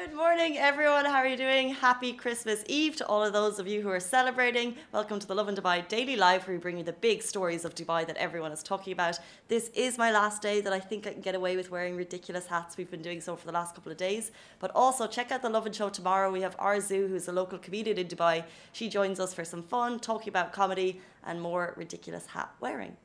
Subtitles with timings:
[0.00, 1.04] Good morning, everyone.
[1.04, 1.74] How are you doing?
[1.74, 4.74] Happy Christmas Eve to all of those of you who are celebrating.
[4.92, 7.74] Welcome to the Lovin Dubai Daily Live, where we bring you the big stories of
[7.74, 9.18] Dubai that everyone is talking about.
[9.48, 12.46] This is my last day that I think I can get away with wearing ridiculous
[12.46, 12.78] hats.
[12.78, 14.30] We've been doing so for the last couple of days.
[14.58, 16.32] But also, check out the Lovin Show tomorrow.
[16.32, 18.44] We have Arzu, who's a local comedian in Dubai.
[18.72, 22.96] She joins us for some fun, talking about comedy and more ridiculous hat wearing.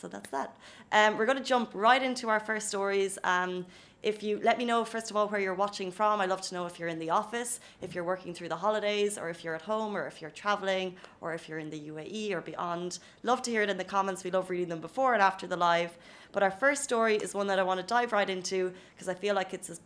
[0.00, 0.56] So that's that.
[0.92, 3.18] Um, we're going to jump right into our first stories.
[3.22, 3.66] Um,
[4.02, 6.54] if you let me know first of all where you're watching from, I'd love to
[6.54, 9.54] know if you're in the office, if you're working through the holidays, or if you're
[9.54, 12.98] at home, or if you're traveling, or if you're in the UAE or beyond.
[13.24, 14.24] Love to hear it in the comments.
[14.24, 15.98] We love reading them before and after the live.
[16.32, 19.14] But our first story is one that I want to dive right into because I
[19.14, 19.76] feel like it's a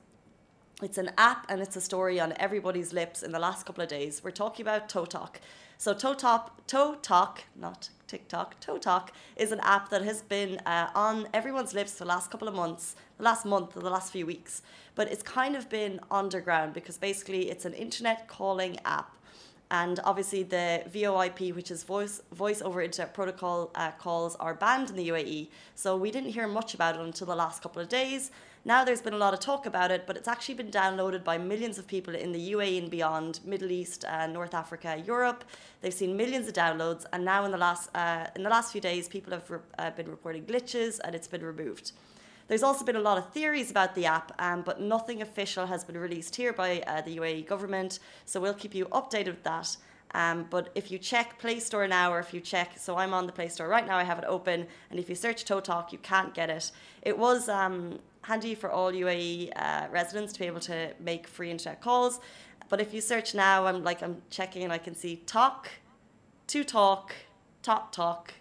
[0.83, 3.89] it's an app and it's a story on everybody's lips in the last couple of
[3.89, 4.23] days.
[4.25, 5.37] We're talking about ToTok.
[5.79, 11.75] So ToTok, ToTok, not TikTok, ToTok is an app that has been uh, on everyone's
[11.75, 14.63] lips for the last couple of months, the last month or the last few weeks.
[14.95, 19.11] But it's kind of been underground because basically it's an internet calling app.
[19.71, 24.91] And obviously, the VoIP, which is voice voice over internet protocol uh, calls, are banned
[24.91, 25.49] in the UAE.
[25.75, 28.31] So we didn't hear much about it until the last couple of days.
[28.67, 31.37] Now there's been a lot of talk about it, but it's actually been downloaded by
[31.37, 35.45] millions of people in the UAE and beyond, Middle East, uh, North Africa, Europe.
[35.83, 38.81] They've seen millions of downloads, and now in the last uh, in the last few
[38.81, 41.93] days, people have re- uh, been reporting glitches, and it's been removed.
[42.49, 45.85] There's also been a lot of theories about the app, um, but nothing official has
[45.85, 47.99] been released here by uh, the UAE government.
[48.25, 49.77] So we'll keep you updated with that.
[50.15, 53.27] Um, but if you check Play Store now, or if you check, so I'm on
[53.27, 55.99] the Play Store right now, I have it open, and if you search ToTok, you
[55.99, 56.71] can't get it.
[57.03, 61.51] It was um, handy for all UAE uh, residents to be able to make free
[61.51, 62.21] internet calls.
[62.69, 65.69] But if you search now, I'm like I'm checking and I can see talk,
[66.47, 67.15] to talk,
[67.63, 68.35] talk talk.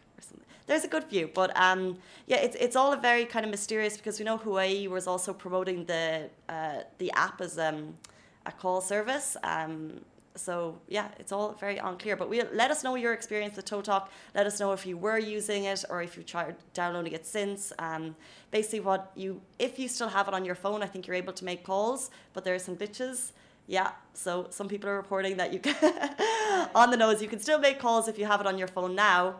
[0.65, 3.97] There's a good few, but um, yeah, it's it's all a very kind of mysterious
[3.97, 7.97] because we know Huawei was also promoting the uh, the app as um,
[8.45, 9.35] a call service.
[9.43, 9.99] Um,
[10.35, 12.15] so yeah, it's all very unclear.
[12.15, 14.07] But we let us know your experience with ToTok.
[14.35, 17.71] Let us know if you were using it or if you tried downloading it since.
[17.79, 18.15] Um,
[18.51, 21.33] basically, what you if you still have it on your phone, I think you're able
[21.33, 23.31] to make calls, but there are some glitches.
[23.65, 25.75] Yeah, so some people are reporting that you can
[26.75, 27.21] on the nose.
[27.21, 29.39] You can still make calls if you have it on your phone now.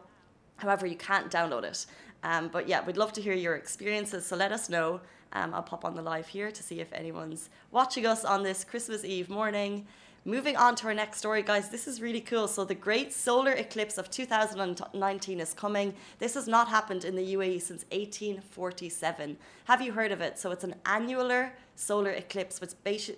[0.57, 1.85] However, you can't download it.
[2.23, 4.25] Um, but yeah, we'd love to hear your experiences.
[4.25, 5.01] So let us know.
[5.33, 8.63] Um, I'll pop on the live here to see if anyone's watching us on this
[8.63, 9.87] Christmas Eve morning.
[10.25, 11.67] Moving on to our next story, guys.
[11.67, 12.47] This is really cool.
[12.47, 15.93] So, the great solar eclipse of 2019 is coming.
[16.17, 19.35] This has not happened in the UAE since 1847.
[19.65, 20.39] Have you heard of it?
[20.39, 22.71] So, it's an annular solar eclipse, which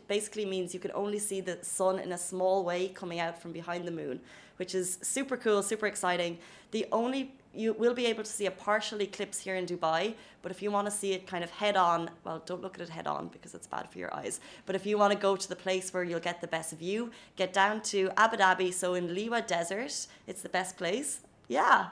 [0.07, 3.51] basically means you can only see the sun in a small way coming out from
[3.51, 4.19] behind the moon,
[4.57, 6.39] which is super cool, super exciting.
[6.72, 10.51] The only you will be able to see a partial eclipse here in Dubai, but
[10.51, 12.89] if you want to see it kind of head on, well, don't look at it
[12.89, 14.39] head on because it's bad for your eyes.
[14.66, 17.11] But if you want to go to the place where you'll get the best view,
[17.35, 18.73] get down to Abu Dhabi.
[18.73, 21.21] So in Liwa Desert, it's the best place.
[21.47, 21.88] Yeah.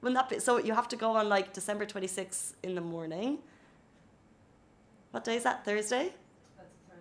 [0.00, 0.38] Wouldn't that be?
[0.38, 3.38] So you have to go on like December 26th in the morning.
[5.12, 5.64] What day is that?
[5.64, 6.12] Thursday?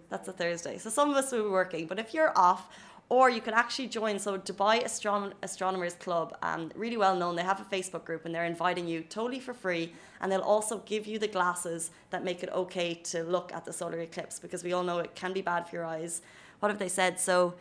[0.09, 0.78] That's a Thursday.
[0.78, 2.69] So some of us will be working, but if you're off,
[3.09, 4.19] or you can actually join.
[4.19, 7.36] So Dubai Astron- Astronomers Club, um, really well known.
[7.36, 9.94] They have a Facebook group and they're inviting you totally for free.
[10.19, 13.74] And they'll also give you the glasses that make it okay to look at the
[13.74, 16.22] solar eclipse because we all know it can be bad for your eyes.
[16.59, 17.19] What have they said?
[17.19, 17.56] So.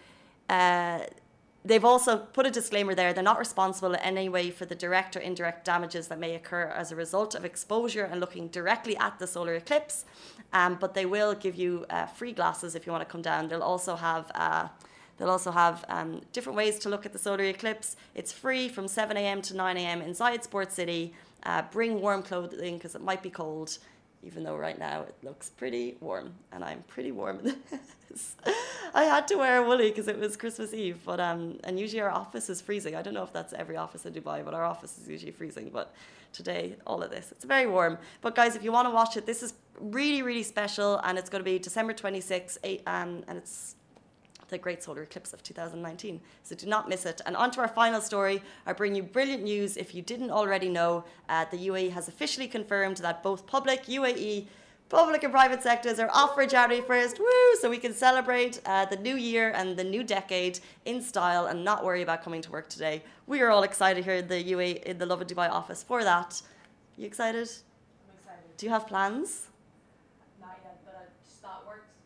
[0.49, 1.01] Uh,
[1.65, 3.13] They've also put a disclaimer there.
[3.13, 6.65] They're not responsible in any way for the direct or indirect damages that may occur
[6.65, 10.05] as a result of exposure and looking directly at the solar eclipse.
[10.53, 13.47] Um, but they will give you uh, free glasses if you want to come down.
[13.47, 14.69] They'll also have uh,
[15.19, 17.97] They'll also have um, different ways to look at the solar eclipse.
[18.15, 19.43] It's free from 7 a.m.
[19.43, 20.03] to 9 a.m.
[20.03, 21.15] inside Sport City.
[21.45, 23.79] Uh, bring warm clothing because it might be cold,
[24.23, 27.41] even though right now it looks pretty warm, and I'm pretty warm.
[28.95, 32.01] I had to wear a woolly because it was Christmas Eve, but um, and usually
[32.01, 32.95] our office is freezing.
[32.95, 35.71] I don't know if that's every office in Dubai, but our office is usually freezing.
[35.73, 35.93] But
[36.33, 37.99] today, all of this, it's very warm.
[38.21, 41.29] But guys, if you want to watch it, this is really, really special, and it's
[41.29, 43.75] going to be December 26th, 8, um, and it's
[44.49, 46.21] the Great Solar Eclipse of 2019.
[46.43, 47.21] So do not miss it.
[47.27, 48.43] And on to our final story.
[48.67, 49.77] I bring you brilliant news.
[49.77, 54.47] If you didn't already know, uh, the UAE has officially confirmed that both public UAE
[54.93, 57.19] public and private sectors are off for January 1st.
[57.19, 57.27] Woo!
[57.61, 61.65] So we can celebrate uh, the new year and the new decade in style and
[61.65, 63.03] not worry about coming to work today.
[63.27, 66.43] We are all excited here in the UAE in the Lovin Dubai office for that.
[66.99, 67.49] You excited?
[67.49, 68.57] I'm excited.
[68.59, 69.49] Do you have plans?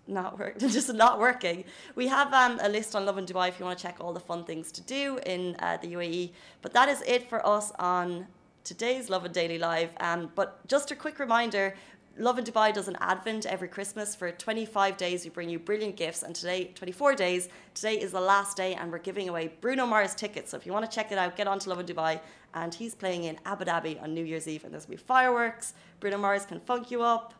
[0.08, 1.64] Not work, just not working.
[1.94, 4.20] We have um, a list on Lovin Dubai if you want to check all the
[4.20, 6.30] fun things to do in uh, the UAE.
[6.62, 8.26] But that is it for us on
[8.62, 9.90] today's Lovin Daily Live.
[9.98, 11.74] Um, but just a quick reminder.
[12.18, 15.24] Lovin Dubai does an advent every Christmas for 25 days.
[15.24, 18.90] We bring you brilliant gifts, and today, 24 days, today is the last day, and
[18.90, 20.52] we're giving away Bruno Mars tickets.
[20.52, 22.20] So if you want to check it out, get on to Lovin Dubai.
[22.54, 25.74] And he's playing in Abu Dhabi on New Year's Eve, and there's gonna be fireworks.
[26.00, 27.34] Bruno Mars can funk you up.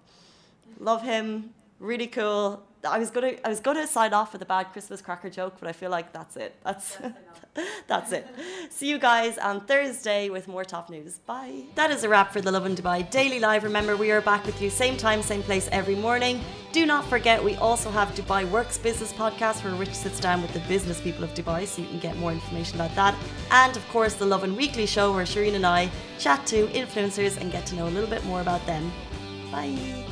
[0.79, 1.55] Love him.
[1.79, 2.63] Really cool.
[2.89, 5.69] I was gonna I was gonna sign off with a bad Christmas cracker joke, but
[5.69, 6.55] I feel like that's it.
[6.65, 6.99] That's
[7.87, 8.27] that's it.
[8.71, 11.19] See you guys on Thursday with more top news.
[11.19, 11.65] Bye.
[11.75, 13.65] That is a wrap for the Lovin Dubai Daily Live.
[13.65, 16.41] Remember, we are back with you same time, same place every morning.
[16.73, 20.53] Do not forget, we also have Dubai Works Business Podcast where Rich sits down with
[20.53, 23.15] the business people of Dubai so you can get more information about that.
[23.51, 27.51] And of course, the Lovin Weekly show where Shireen and I chat to influencers and
[27.51, 28.93] get to know a little bit more about them.
[29.51, 30.07] Bye.